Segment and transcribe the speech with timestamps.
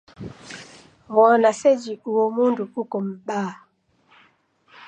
[1.15, 3.53] Wona seji uo mundu uko m'baa